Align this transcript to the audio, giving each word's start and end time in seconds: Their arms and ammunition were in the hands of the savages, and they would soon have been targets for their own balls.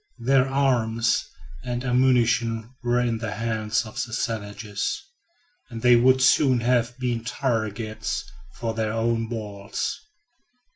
Their 0.17 0.49
arms 0.49 1.23
and 1.63 1.83
ammunition 1.83 2.73
were 2.81 2.99
in 2.99 3.19
the 3.19 3.33
hands 3.35 3.85
of 3.85 4.01
the 4.03 4.13
savages, 4.13 4.99
and 5.69 5.83
they 5.83 5.95
would 5.95 6.23
soon 6.23 6.61
have 6.61 6.97
been 6.97 7.23
targets 7.23 8.23
for 8.55 8.73
their 8.73 8.93
own 8.93 9.27
balls. 9.27 9.99